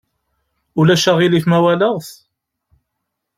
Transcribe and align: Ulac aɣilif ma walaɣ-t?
Ulac 0.79 1.05
aɣilif 1.11 1.45
ma 1.47 1.59
walaɣ-t? 1.63 2.09